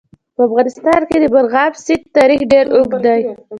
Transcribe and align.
په 0.35 0.41
افغانستان 0.47 1.01
کې 1.09 1.17
د 1.19 1.25
مورغاب 1.33 1.71
سیند 1.85 2.03
تاریخ 2.17 2.39
ډېر 2.51 2.65
اوږد 2.75 2.99
دی. 3.05 3.21